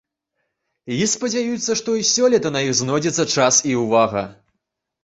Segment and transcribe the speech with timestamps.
[0.95, 4.29] І спадзяюцца, што і сёлета на іх знойдзецца час і ўвага.